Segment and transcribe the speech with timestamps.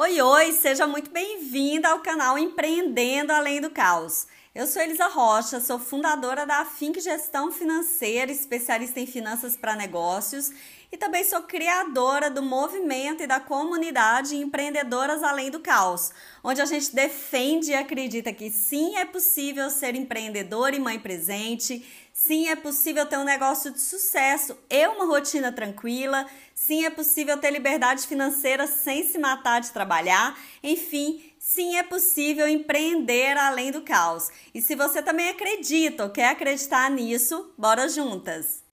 [0.00, 4.28] Oi, oi, seja muito bem-vinda ao canal Empreendendo Além do Caos.
[4.54, 10.52] Eu sou Elisa Rocha, sou fundadora da Fink Gestão Financeira, especialista em finanças para negócios
[10.92, 16.12] e também sou criadora do movimento e da comunidade Empreendedoras Além do Caos,
[16.44, 21.84] onde a gente defende e acredita que sim, é possível ser empreendedor e mãe presente,
[22.18, 27.38] sim, é possível ter um negócio de sucesso e uma rotina tranquila, sim, é possível
[27.38, 33.82] ter liberdade financeira sem se matar de trabalhar, enfim, sim, é possível empreender além do
[33.82, 34.30] caos.
[34.52, 38.64] E se você também acredita ou quer acreditar nisso, bora juntas!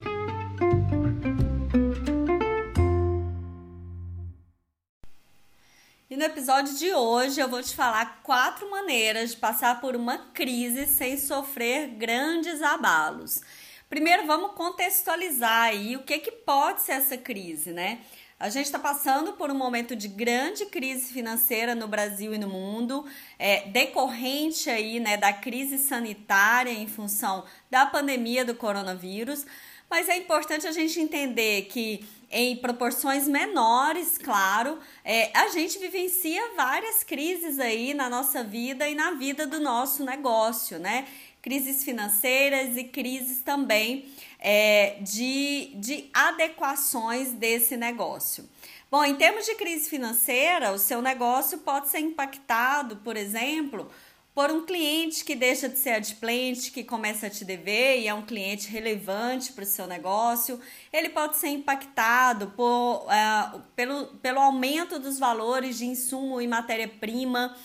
[6.08, 10.20] E no episódio de hoje eu vou te falar quatro maneiras de passar por uma
[10.20, 13.41] crise sem sofrer grandes abalos.
[13.90, 18.02] Primeiro, vamos contextualizar aí o que, que pode ser essa crise, né?
[18.40, 22.50] A gente está passando por um momento de grande crise financeira no Brasil e no
[22.50, 23.03] mundo,
[23.40, 29.44] é, decorrente aí, né, da crise sanitária em função da pandemia do coronavírus.
[29.89, 36.42] Mas é importante a gente entender que em proporções menores, claro, é, a gente vivencia
[36.55, 41.08] várias crises aí na nossa vida e na vida do nosso negócio, né?
[41.42, 48.49] Crises financeiras e crises também é, de, de adequações desse negócio.
[48.89, 53.89] Bom, em termos de crise financeira, o seu negócio pode ser impactado, por exemplo,
[54.36, 58.14] por um cliente que deixa de ser adimplente, que começa a te dever e é
[58.14, 60.59] um cliente relevante para o seu negócio,
[60.92, 67.55] ele pode ser impactado por, uh, pelo, pelo aumento dos valores de insumo e matéria-prima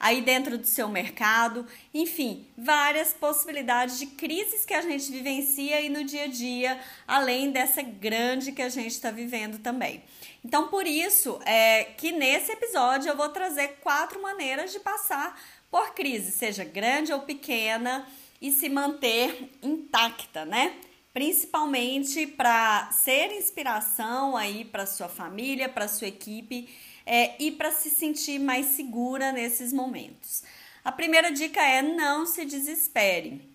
[0.00, 5.90] aí dentro do seu mercado, enfim, várias possibilidades de crises que a gente vivencia aí
[5.90, 10.02] no dia a dia, além dessa grande que a gente está vivendo também.
[10.42, 15.38] Então, por isso é que nesse episódio eu vou trazer quatro maneiras de passar
[15.70, 18.08] por crise, seja grande ou pequena,
[18.40, 20.74] e se manter intacta, né?
[21.12, 26.68] Principalmente para ser inspiração aí para sua família, para sua equipe
[27.04, 30.44] é, e para se sentir mais segura nesses momentos.
[30.84, 33.50] A primeira dica é não se desespere.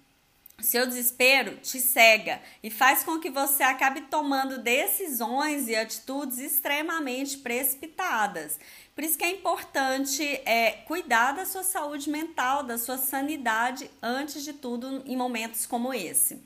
[0.59, 7.38] Seu desespero te cega e faz com que você acabe tomando decisões e atitudes extremamente
[7.38, 8.57] precipitadas.
[8.94, 14.44] Por isso que é importante é, cuidar da sua saúde mental, da sua sanidade, antes
[14.44, 16.41] de tudo, em momentos como esse.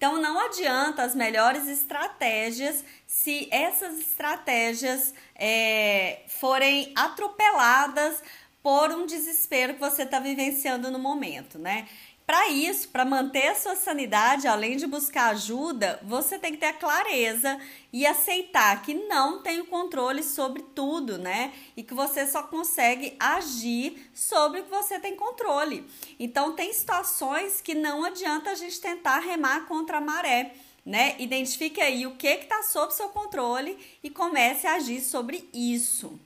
[0.00, 8.22] Então, não adianta as melhores estratégias se essas estratégias é, forem atropeladas
[8.62, 11.86] por um desespero que você está vivenciando no momento, né?
[12.30, 16.66] Para isso, para manter a sua sanidade, além de buscar ajuda, você tem que ter
[16.66, 17.60] a clareza
[17.92, 21.52] e aceitar que não tem o controle sobre tudo, né?
[21.76, 25.84] E que você só consegue agir sobre o que você tem controle.
[26.20, 30.54] Então, tem situações que não adianta a gente tentar remar contra a maré.
[30.86, 31.16] Né?
[31.18, 36.16] Identifique aí o que está sob seu controle e comece a agir sobre isso.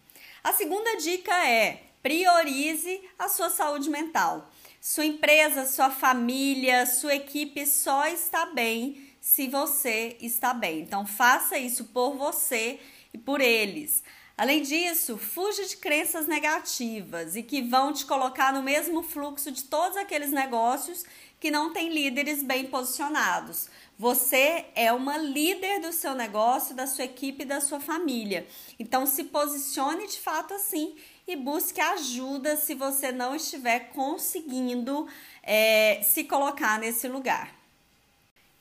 [0.45, 4.51] A segunda dica é priorize a sua saúde mental.
[4.87, 10.81] Sua empresa, sua família, sua equipe só está bem se você está bem.
[10.81, 12.79] Então, faça isso por você
[13.11, 14.05] e por eles.
[14.37, 19.65] Além disso, fuja de crenças negativas e que vão te colocar no mesmo fluxo de
[19.65, 21.03] todos aqueles negócios
[21.41, 23.71] que não têm líderes bem posicionados.
[23.99, 28.47] Você é uma líder do seu negócio, da sua equipe da sua família.
[28.79, 30.95] Então, se posicione de fato assim
[31.27, 35.09] e busque ajuda se você não estiver conseguindo
[35.43, 37.55] é, se colocar nesse lugar.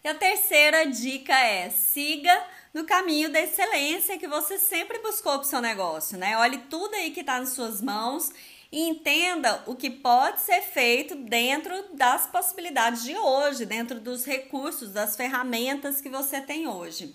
[0.04, 5.42] E a terceira dica é siga no caminho da excelência que você sempre buscou para
[5.42, 6.38] o seu negócio, né?
[6.38, 8.32] Olhe tudo aí que está nas suas mãos
[8.72, 14.92] e entenda o que pode ser feito dentro das possibilidades de hoje, dentro dos recursos,
[14.92, 17.14] das ferramentas que você tem hoje.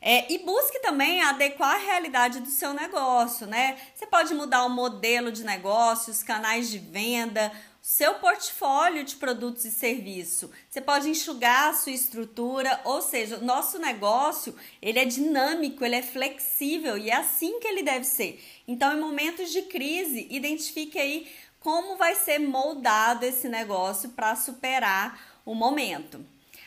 [0.00, 3.78] É, e busque também adequar a realidade do seu negócio, né?
[3.94, 7.50] Você pode mudar o modelo de negócios, canais de venda,
[7.80, 10.50] seu portfólio de produtos e serviço.
[10.68, 15.94] Você pode enxugar a sua estrutura, ou seja, o nosso negócio, ele é dinâmico, ele
[15.94, 18.44] é flexível e é assim que ele deve ser.
[18.66, 21.28] Então, em momentos de crise, identifique aí
[21.60, 26.24] como vai ser moldado esse negócio para superar o momento.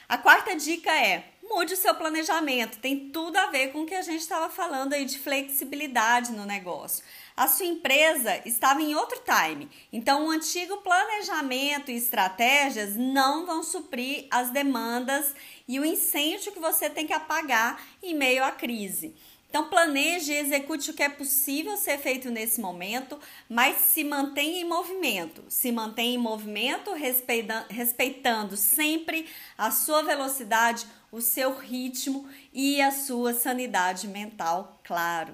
[0.08, 2.78] A quarta dica é mude o seu planejamento.
[2.80, 6.46] Tem tudo a ver com o que a gente estava falando aí de flexibilidade no
[6.46, 7.04] negócio.
[7.36, 13.64] A sua empresa estava em outro time, então o antigo planejamento e estratégias não vão
[13.64, 15.34] suprir as demandas
[15.68, 19.16] e o incêndio que você tem que apagar em meio à crise.
[19.50, 23.20] Então, planeje e execute o que é possível ser feito nesse momento,
[23.50, 25.44] mas se mantenha em movimento.
[25.50, 32.92] Se mantenha em movimento, respeitando, respeitando sempre a sua velocidade, o seu ritmo e a
[32.92, 35.34] sua sanidade mental, claro.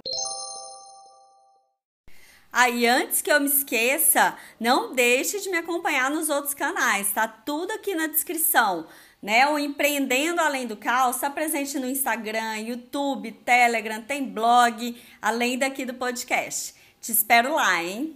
[2.51, 7.27] Aí, antes que eu me esqueça, não deixe de me acompanhar nos outros canais, tá
[7.27, 8.88] tudo aqui na descrição.
[9.22, 9.45] Né?
[9.48, 15.83] O Empreendendo Além do Caos está presente no Instagram, YouTube, Telegram, tem blog, além daqui
[15.83, 16.75] do podcast.
[17.01, 18.16] Te espero lá, hein?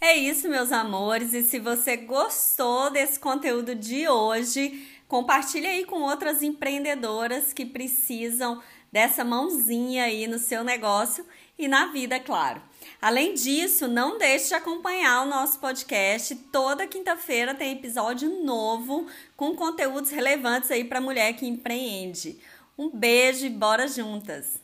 [0.00, 1.32] É isso, meus amores.
[1.32, 8.62] E se você gostou desse conteúdo de hoje, compartilhe aí com outras empreendedoras que precisam
[8.92, 11.26] dessa mãozinha aí no seu negócio
[11.58, 12.62] e na vida, claro.
[13.02, 16.34] Além disso, não deixe de acompanhar o nosso podcast.
[16.52, 19.06] Toda quinta-feira tem episódio novo
[19.36, 22.38] com conteúdos relevantes aí para mulher que empreende.
[22.76, 24.56] Um beijo e bora juntas!